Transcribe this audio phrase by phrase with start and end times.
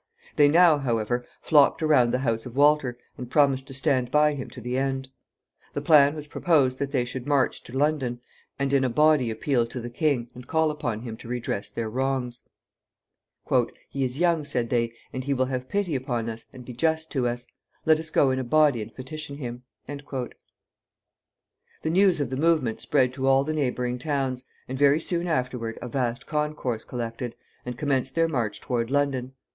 [0.35, 4.49] They now, however, flocked around the house of Walter, and promised to stand by him
[4.49, 5.09] to the end.
[5.75, 8.19] The plan was proposed that they should march to London,
[8.57, 11.87] and in a body appeal to the king, and call upon him to redress their
[11.87, 12.41] wrongs.
[13.91, 17.11] "He is young," said they, "and he will have pity upon us, and be just
[17.11, 17.45] to us.
[17.85, 20.33] Let us go in a body and petition him." The
[21.91, 25.87] news of the movement spread to all the neighboring towns, and very soon afterward a
[25.87, 27.35] vast concourse collected,
[27.67, 29.33] and commenced their march toward London.